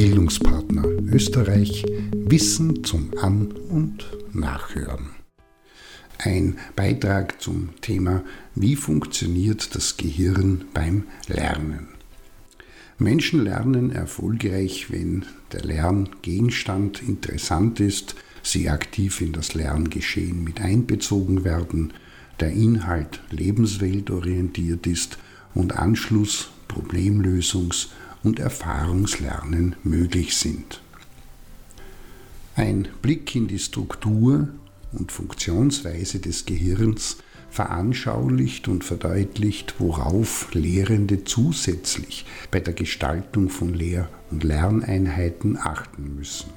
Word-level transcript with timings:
Bildungspartner 0.00 0.86
Österreich 1.12 1.84
Wissen 2.14 2.84
zum 2.84 3.10
An- 3.20 3.52
und 3.68 4.06
Nachhören. 4.32 5.10
Ein 6.16 6.56
Beitrag 6.74 7.42
zum 7.42 7.78
Thema 7.82 8.24
Wie 8.54 8.76
funktioniert 8.76 9.74
das 9.74 9.98
Gehirn 9.98 10.64
beim 10.72 11.04
Lernen? 11.28 11.88
Menschen 12.96 13.44
lernen 13.44 13.90
erfolgreich, 13.90 14.90
wenn 14.90 15.26
der 15.52 15.64
Lerngegenstand 15.64 17.02
interessant 17.02 17.78
ist, 17.78 18.14
sie 18.42 18.70
aktiv 18.70 19.20
in 19.20 19.32
das 19.32 19.52
Lerngeschehen 19.52 20.42
mit 20.42 20.62
einbezogen 20.62 21.44
werden, 21.44 21.92
der 22.40 22.52
Inhalt 22.52 23.20
lebensweltorientiert 23.28 24.86
ist 24.86 25.18
und 25.54 25.76
Anschluss, 25.76 26.52
Problemlösungs- 26.70 27.88
und 28.22 28.38
Erfahrungslernen 28.38 29.76
möglich 29.82 30.36
sind. 30.36 30.80
Ein 32.56 32.88
Blick 33.02 33.34
in 33.34 33.48
die 33.48 33.58
Struktur 33.58 34.48
und 34.92 35.12
Funktionsweise 35.12 36.18
des 36.18 36.46
Gehirns 36.46 37.18
veranschaulicht 37.50 38.68
und 38.68 38.84
verdeutlicht, 38.84 39.74
worauf 39.78 40.52
Lehrende 40.54 41.24
zusätzlich 41.24 42.24
bei 42.50 42.60
der 42.60 42.74
Gestaltung 42.74 43.48
von 43.48 43.74
Lehr- 43.74 44.08
und 44.30 44.44
Lerneinheiten 44.44 45.56
achten 45.56 46.14
müssen. 46.14 46.50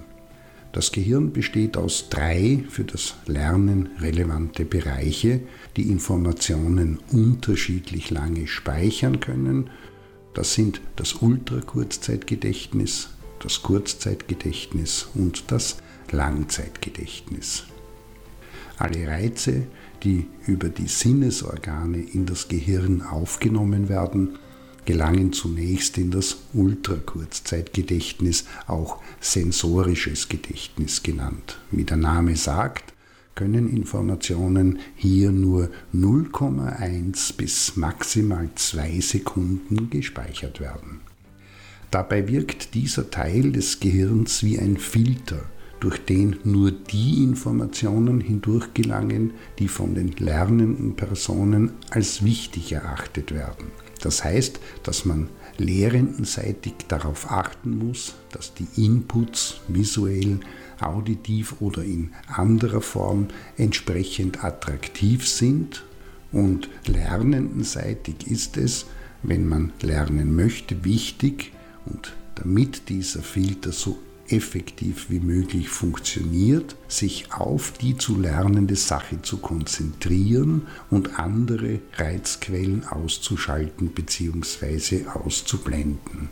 Das 0.71 0.91
Gehirn 0.91 1.33
besteht 1.33 1.77
aus 1.77 2.09
drei 2.09 2.63
für 2.67 2.83
das 2.83 3.15
Lernen 3.27 3.89
relevante 3.99 4.65
Bereiche, 4.65 5.41
die 5.77 5.89
Informationen 5.89 6.99
unterschiedlich 7.11 8.09
lange 8.09 8.47
speichern 8.47 9.19
können. 9.19 9.69
Das 10.33 10.53
sind 10.53 10.81
das 10.95 11.13
Ultrakurzzeitgedächtnis, 11.13 13.09
das 13.39 13.61
Kurzzeitgedächtnis 13.61 15.09
und 15.13 15.51
das 15.51 15.77
Langzeitgedächtnis. 16.11 17.65
Alle 18.77 19.07
Reize, 19.07 19.67
die 20.03 20.27
über 20.47 20.69
die 20.69 20.87
Sinnesorgane 20.87 21.99
in 21.99 22.25
das 22.25 22.47
Gehirn 22.47 23.01
aufgenommen 23.03 23.89
werden, 23.89 24.39
gelangen 24.85 25.31
zunächst 25.33 25.97
in 25.97 26.11
das 26.11 26.37
Ultrakurzzeitgedächtnis, 26.53 28.45
auch 28.67 29.01
sensorisches 29.21 30.29
Gedächtnis 30.29 31.03
genannt. 31.03 31.59
Wie 31.71 31.83
der 31.85 31.97
Name 31.97 32.35
sagt, 32.35 32.92
können 33.35 33.69
Informationen 33.69 34.79
hier 34.95 35.31
nur 35.31 35.69
0,1 35.93 37.35
bis 37.35 37.75
maximal 37.75 38.49
2 38.53 38.99
Sekunden 38.99 39.89
gespeichert 39.89 40.59
werden. 40.59 41.01
Dabei 41.91 42.27
wirkt 42.27 42.73
dieser 42.73 43.09
Teil 43.11 43.51
des 43.51 43.79
Gehirns 43.79 44.43
wie 44.43 44.57
ein 44.57 44.77
Filter 44.77 45.41
durch 45.79 45.97
den 45.97 46.37
nur 46.45 46.71
die 46.71 47.23
Informationen 47.23 48.21
hindurch 48.21 48.73
gelangen, 48.73 49.33
die 49.59 49.67
von 49.67 49.93
den 49.93 50.13
lernenden 50.13 50.95
Personen 50.95 51.73
als 51.89 52.23
wichtig 52.23 52.71
erachtet 52.71 53.33
werden. 53.33 53.65
Das 54.01 54.23
heißt, 54.23 54.61
dass 54.83 55.03
man 55.03 55.27
lehrendenseitig 55.57 56.73
darauf 56.87 57.29
achten 57.29 57.77
muss, 57.77 58.15
dass 58.31 58.53
die 58.53 58.85
Inputs 58.85 59.61
visuell, 59.67 60.39
auditiv 60.87 61.55
oder 61.59 61.83
in 61.83 62.11
anderer 62.27 62.81
Form 62.81 63.27
entsprechend 63.57 64.43
attraktiv 64.43 65.27
sind 65.27 65.83
und 66.31 66.69
lernendenseitig 66.85 68.27
ist 68.27 68.57
es, 68.57 68.85
wenn 69.21 69.47
man 69.47 69.71
lernen 69.81 70.35
möchte, 70.35 70.83
wichtig 70.83 71.51
und 71.85 72.13
damit 72.35 72.89
dieser 72.89 73.21
Filter 73.21 73.71
so 73.71 73.97
effektiv 74.27 75.09
wie 75.09 75.19
möglich 75.19 75.69
funktioniert, 75.69 76.75
sich 76.87 77.31
auf 77.33 77.73
die 77.73 77.97
zu 77.97 78.19
lernende 78.19 78.75
Sache 78.75 79.21
zu 79.21 79.37
konzentrieren 79.37 80.67
und 80.89 81.19
andere 81.19 81.79
Reizquellen 81.97 82.85
auszuschalten 82.85 83.89
bzw. 83.89 85.07
auszublenden. 85.07 86.29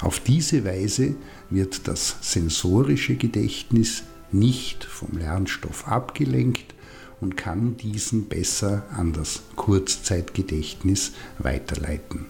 Auf 0.00 0.20
diese 0.20 0.64
Weise 0.64 1.14
wird 1.50 1.88
das 1.88 2.16
sensorische 2.20 3.16
Gedächtnis 3.16 4.04
nicht 4.32 4.84
vom 4.84 5.18
Lernstoff 5.18 5.88
abgelenkt 5.88 6.74
und 7.20 7.36
kann 7.36 7.76
diesen 7.76 8.26
besser 8.26 8.84
an 8.96 9.12
das 9.12 9.42
Kurzzeitgedächtnis 9.56 11.12
weiterleiten. 11.38 12.26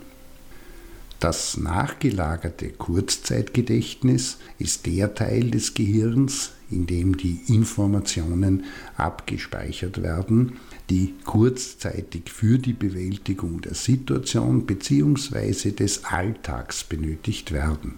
Das 1.21 1.59
nachgelagerte 1.59 2.71
Kurzzeitgedächtnis 2.71 4.39
ist 4.59 4.87
der 4.87 5.15
Teil 5.15 5.51
des 5.51 5.75
Gehirns, 5.75 6.53
in 6.71 6.87
dem 6.87 7.15
die 7.15 7.43
Informationen 7.49 8.65
abgespeichert 8.97 10.03
werden, 10.03 10.55
die 10.89 11.13
kurzzeitig 11.27 12.31
für 12.31 12.57
die 12.59 12.73
Bewältigung 12.73 13.61
der 13.61 13.75
Situation 13.75 14.65
bzw. 14.65 15.73
des 15.73 16.07
Alltags 16.07 16.85
benötigt 16.85 17.53
werden. 17.53 17.97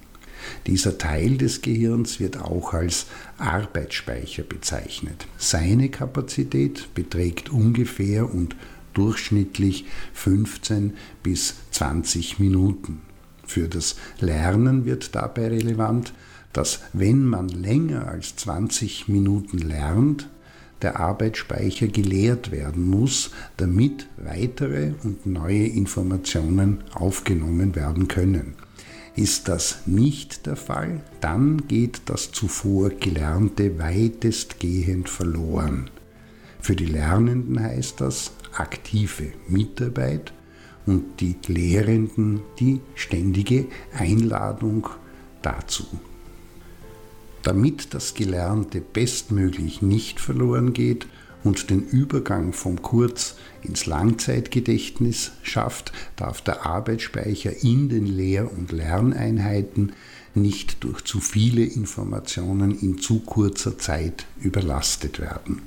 Dieser 0.67 0.99
Teil 0.99 1.37
des 1.37 1.63
Gehirns 1.63 2.19
wird 2.19 2.39
auch 2.39 2.75
als 2.75 3.07
Arbeitsspeicher 3.39 4.43
bezeichnet. 4.43 5.29
Seine 5.37 5.91
Kapazität 5.91 6.93
beträgt 6.97 7.51
ungefähr 7.51 8.35
und 8.35 8.57
durchschnittlich 8.95 9.85
15 10.13 10.95
bis 11.23 11.55
20 11.71 12.41
Minuten. 12.41 13.12
Für 13.47 13.69
das 13.69 13.97
Lernen 14.21 14.85
wird 14.85 15.15
dabei 15.15 15.49
relevant, 15.49 16.13
dass 16.53 16.81
wenn 16.93 17.25
man 17.25 17.49
länger 17.49 18.09
als 18.09 18.37
20 18.37 19.09
Minuten 19.09 19.59
lernt, 19.59 20.29
der 20.83 20.99
Arbeitsspeicher 20.99 21.87
geleert 21.87 22.51
werden 22.51 22.89
muss, 22.89 23.31
damit 23.57 24.09
weitere 24.17 24.93
und 25.05 25.27
neue 25.27 25.67
Informationen 25.67 26.83
aufgenommen 26.93 27.75
werden 27.75 28.09
können. 28.09 28.55
Ist 29.15 29.49
das 29.49 29.87
nicht 29.87 30.47
der 30.47 30.57
Fall, 30.57 31.03
dann 31.21 31.69
geht 31.69 32.03
das 32.07 32.33
zuvor 32.33 32.91
Gelernte 32.91 33.79
weitestgehend 33.79 35.09
verloren. 35.09 35.91
Für 36.61 36.75
die 36.75 36.87
Lernenden 36.87 37.61
heißt 37.61 38.01
das 38.01 38.33
aktive 38.57 39.33
Mitarbeit 39.49 40.33
und 40.87 41.21
die 41.21 41.37
Lehrenden 41.47 42.41
die 42.59 42.81
ständige 42.95 43.67
Einladung 43.97 44.89
dazu. 45.43 45.85
Damit 47.43 47.95
das 47.95 48.15
Gelernte 48.15 48.81
bestmöglich 48.81 49.83
nicht 49.83 50.21
verloren 50.21 50.73
geht 50.73 51.07
und 51.45 51.71
den 51.71 51.83
Übergang 51.83 52.53
vom 52.53 52.83
Kurz- 52.83 53.37
ins 53.63 53.87
Langzeitgedächtnis 53.87 55.33
schafft, 55.43 55.93
darf 56.17 56.41
der 56.41 56.67
Arbeitsspeicher 56.67 57.63
in 57.63 57.89
den 57.89 58.07
Lehr- 58.07 58.51
und 58.53 58.73
Lerneinheiten 58.73 59.93
nicht 60.35 60.83
durch 60.85 61.03
zu 61.05 61.21
viele 61.21 61.65
Informationen 61.65 62.79
in 62.79 62.99
zu 62.99 63.21
kurzer 63.21 63.79
Zeit 63.79 64.27
überlastet 64.41 65.21
werden. 65.21 65.63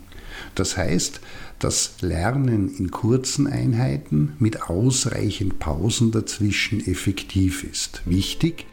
Das 0.54 0.76
heißt, 0.78 1.22
dass 1.60 2.02
Lernen 2.02 2.76
in 2.76 2.92
kurzen 2.92 3.48
Einheiten 3.48 4.34
mit 4.40 4.64
ausreichend 4.64 5.60
Pausen 5.60 6.12
dazwischen 6.12 6.86
effektiv 6.86 7.64
ist. 7.64 8.02
Wichtig, 8.06 8.66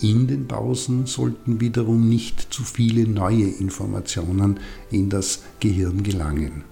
in 0.00 0.26
den 0.26 0.48
Pausen 0.48 1.06
sollten 1.06 1.60
wiederum 1.60 2.08
nicht 2.08 2.52
zu 2.52 2.64
viele 2.64 3.06
neue 3.06 3.46
Informationen 3.46 4.58
in 4.90 5.10
das 5.10 5.42
Gehirn 5.60 6.02
gelangen. 6.02 6.64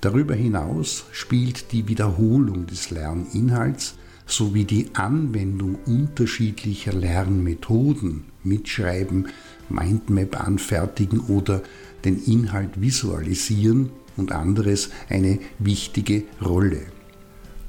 Darüber 0.00 0.34
hinaus 0.34 1.04
spielt 1.10 1.72
die 1.72 1.88
Wiederholung 1.88 2.66
des 2.66 2.90
Lerninhalts 2.90 3.94
sowie 4.28 4.64
die 4.64 4.90
Anwendung 4.92 5.76
unterschiedlicher 5.86 6.92
Lernmethoden, 6.92 8.24
Mitschreiben, 8.44 9.28
Mindmap 9.68 10.40
anfertigen 10.40 11.20
oder 11.20 11.62
den 12.04 12.22
Inhalt 12.22 12.80
visualisieren 12.80 13.90
und 14.16 14.32
anderes 14.32 14.90
eine 15.08 15.40
wichtige 15.58 16.24
Rolle. 16.44 16.82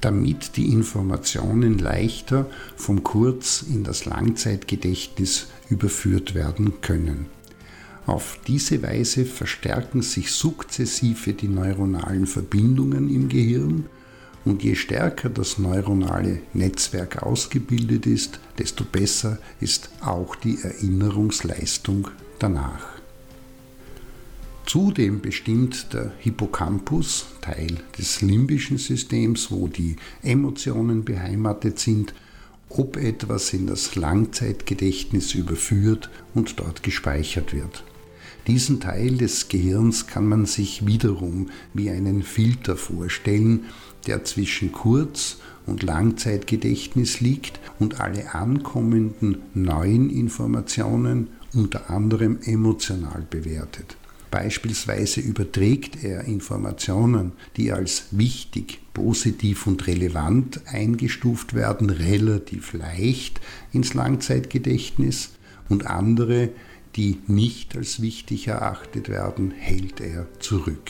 Damit 0.02 0.56
die 0.58 0.72
Informationen 0.72 1.78
leichter 1.78 2.50
vom 2.76 3.04
Kurz- 3.04 3.66
in 3.68 3.84
das 3.84 4.06
Langzeitgedächtnis 4.06 5.48
überführt 5.70 6.36
werden 6.36 6.82
können. 6.82 7.26
Auf 8.06 8.40
diese 8.48 8.82
Weise 8.82 9.26
verstärken 9.26 10.02
sich 10.02 10.32
sukzessive 10.32 11.34
die 11.34 11.48
neuronalen 11.48 12.28
Verbindungen 12.28 13.14
im 13.14 13.30
Gehirn 13.30 13.86
und 14.50 14.64
je 14.64 14.74
stärker 14.74 15.30
das 15.30 15.60
neuronale 15.60 16.42
Netzwerk 16.54 17.22
ausgebildet 17.22 18.08
ist, 18.08 18.40
desto 18.58 18.84
besser 18.84 19.38
ist 19.60 19.92
auch 20.02 20.36
die 20.36 20.58
Erinnerungsleistung 20.62 22.08
danach. 22.40 22.88
Zudem 24.66 25.22
bestimmt 25.22 25.94
der 25.94 26.14
Hippocampus, 26.20 27.28
Teil 27.42 27.78
des 27.98 28.22
limbischen 28.22 28.80
Systems, 28.80 29.52
wo 29.52 29.68
die 29.68 29.96
Emotionen 30.24 31.06
beheimatet 31.06 31.80
sind, 31.80 32.14
ob 32.70 32.98
etwas 32.98 33.54
in 33.54 33.68
das 33.68 33.96
Langzeitgedächtnis 33.96 35.36
überführt 35.36 36.10
und 36.34 36.60
dort 36.60 36.82
gespeichert 36.82 37.54
wird. 37.54 37.84
Diesen 38.50 38.80
Teil 38.80 39.16
des 39.16 39.48
Gehirns 39.48 40.08
kann 40.08 40.26
man 40.26 40.48
sich 40.48 40.88
wiederum 40.88 41.52
wie 41.76 41.92
einen 41.92 42.24
Filter 42.24 42.78
vorstellen, 42.78 43.66
der 44.08 44.24
zwischen 44.24 44.72
Kurz- 44.72 45.38
und 45.68 45.84
Langzeitgedächtnis 45.84 47.22
liegt 47.22 47.60
und 47.78 48.00
alle 48.02 48.34
ankommenden 48.34 49.38
neuen 49.54 50.10
Informationen 50.10 51.28
unter 51.54 51.92
anderem 51.92 52.40
emotional 52.44 53.24
bewertet. 53.30 53.98
Beispielsweise 54.32 55.22
überträgt 55.22 56.04
er 56.04 56.24
Informationen, 56.24 57.34
die 57.56 57.72
als 57.72 58.06
wichtig, 58.10 58.80
positiv 58.96 59.68
und 59.68 59.86
relevant 59.86 60.62
eingestuft 60.66 61.54
werden, 61.54 61.92
relativ 61.92 62.74
leicht 62.74 63.42
ins 63.74 63.94
Langzeitgedächtnis 63.94 65.34
und 65.70 65.86
andere, 65.86 66.50
die 66.96 67.18
nicht 67.28 67.76
als 67.76 68.02
wichtig 68.02 68.48
erachtet 68.48 69.10
werden, 69.10 69.52
hält 69.52 70.02
er 70.02 70.28
zurück. 70.40 70.90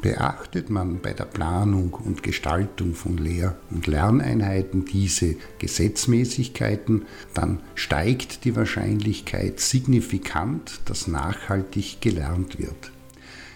Beachtet 0.00 0.68
man 0.68 1.00
bei 1.00 1.14
der 1.14 1.24
Planung 1.24 1.94
und 1.94 2.22
Gestaltung 2.22 2.94
von 2.94 3.16
Lehr- 3.16 3.56
und 3.70 3.86
Lerneinheiten 3.86 4.84
diese 4.84 5.36
Gesetzmäßigkeiten, 5.58 7.06
dann 7.32 7.60
steigt 7.74 8.44
die 8.44 8.54
Wahrscheinlichkeit 8.54 9.60
signifikant, 9.60 10.80
dass 10.84 11.06
nachhaltig 11.06 12.02
gelernt 12.02 12.58
wird. 12.58 12.92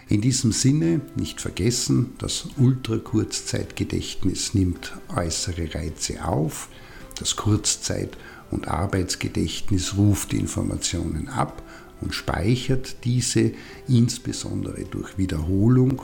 In 0.09 0.23
diesem 0.23 0.53
Sinne 0.53 1.03
nicht 1.17 1.43
vergessen, 1.43 2.15
das 2.17 2.49
Ultrakurzzeitgedächtnis 2.57 4.55
nimmt 4.55 4.97
äußere 5.15 5.75
Reize 5.75 6.25
auf, 6.25 6.71
das 7.19 7.37
Kurzzeit- 7.37 8.17
und 8.51 8.69
Arbeitsgedächtnis 8.69 9.97
ruft 9.97 10.33
Informationen 10.33 11.29
ab 11.29 11.63
und 12.01 12.15
speichert 12.15 13.05
diese 13.05 13.53
insbesondere 13.89 14.85
durch 14.85 15.19
Wiederholung. 15.19 16.03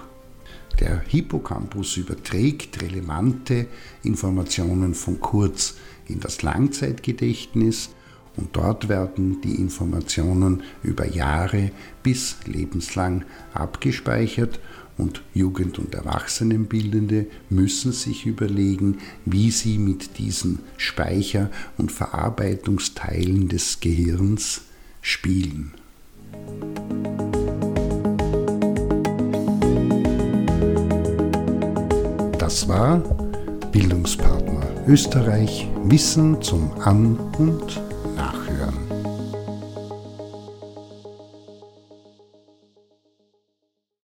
Der 0.81 1.01
Hippocampus 1.01 1.97
überträgt 1.97 2.83
relevante 2.83 3.67
Informationen 4.03 4.95
von 4.95 5.21
kurz 5.21 5.77
in 6.09 6.21
das 6.21 6.43
Langzeitgedächtnis 6.43 7.91
und 8.37 8.57
dort 8.57 8.89
werden 8.89 9.41
die 9.43 9.55
Informationen 9.55 10.65
über 10.83 11.07
Jahre 11.07 11.71
bis 12.03 12.37
lebenslang 12.47 13.25
abgespeichert 13.53 14.59
und 14.97 15.23
Jugend- 15.35 15.79
und 15.79 15.95
Erwachsenenbildende 15.95 17.27
müssen 17.51 17.93
sich 17.93 18.27
überlegen, 18.27 18.99
wie 19.25 19.51
sie 19.51 19.79
mit 19.79 20.19
diesen 20.19 20.61
Speicher- 20.77 21.51
und 21.79 21.91
Verarbeitungsteilen 21.91 23.49
des 23.49 23.81
Gehirns 23.81 24.63
spielen. 25.01 25.73
Das 32.39 32.69
war 32.69 32.99
Bildungspartner 33.73 34.63
Österreich 34.87 35.69
Wissen 35.85 36.41
zum 36.43 36.71
An- 36.81 37.19
und 37.39 37.81